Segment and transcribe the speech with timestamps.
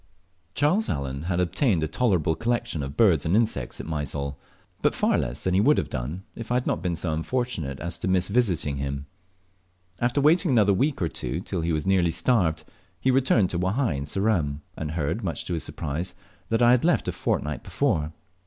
[0.55, 4.35] Charles Allen had obtained a tolerable collection of birds and insects at Mysol,
[4.81, 7.79] but far less than he would have done if I had not been so unfortunate
[7.79, 9.05] as to miss visiting him.
[9.99, 12.63] After waiting another week or two till he was nearly starved,
[12.99, 16.15] he returned to Wahai in Ceram, and heard, much to his surprise,
[16.49, 18.11] that I had left a fortnight before.